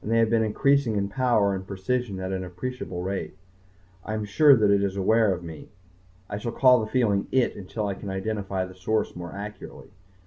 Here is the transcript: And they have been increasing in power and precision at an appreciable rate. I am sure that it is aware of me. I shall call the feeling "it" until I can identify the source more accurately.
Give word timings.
And 0.00 0.10
they 0.10 0.20
have 0.20 0.30
been 0.30 0.42
increasing 0.42 0.96
in 0.96 1.10
power 1.10 1.54
and 1.54 1.66
precision 1.66 2.18
at 2.18 2.32
an 2.32 2.42
appreciable 2.42 3.02
rate. 3.02 3.36
I 4.06 4.14
am 4.14 4.24
sure 4.24 4.56
that 4.56 4.70
it 4.70 4.82
is 4.82 4.96
aware 4.96 5.34
of 5.34 5.44
me. 5.44 5.68
I 6.30 6.38
shall 6.38 6.52
call 6.52 6.80
the 6.80 6.86
feeling 6.90 7.26
"it" 7.30 7.54
until 7.56 7.86
I 7.86 7.92
can 7.92 8.08
identify 8.08 8.64
the 8.64 8.74
source 8.74 9.14
more 9.14 9.34
accurately. 9.34 9.90